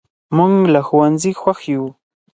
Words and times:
موږ 0.35 0.53
له 0.73 0.81
ښوونځي 0.87 1.31
خوښ 1.41 1.59
یو. 1.73 1.83